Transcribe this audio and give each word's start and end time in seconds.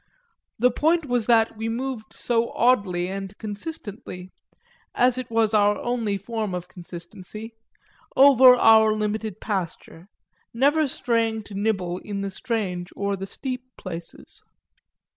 The 0.57 0.71
point 0.71 1.05
was 1.05 1.27
that 1.27 1.55
we 1.55 1.69
moved 1.69 2.11
so 2.13 2.49
oddly 2.53 3.07
and 3.07 3.37
consistently 3.37 4.31
as 4.95 5.19
it 5.19 5.29
was 5.29 5.53
our 5.53 5.77
only 5.77 6.17
form 6.17 6.55
of 6.55 6.67
consistency 6.67 7.53
over 8.15 8.55
our 8.55 8.93
limited 8.95 9.39
pasture, 9.39 10.07
never 10.55 10.87
straying 10.87 11.43
to 11.43 11.53
nibble 11.53 11.99
in 11.99 12.21
the 12.21 12.31
strange 12.31 12.91
or 12.95 13.15
the 13.15 13.27
steep 13.27 13.61
places. 13.77 14.41